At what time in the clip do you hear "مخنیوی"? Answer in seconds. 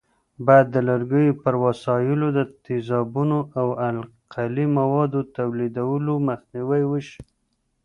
6.27-6.83